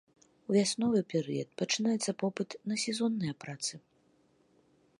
[0.51, 3.73] У вясновы перыяд пачынаецца попыт на сезонныя працы.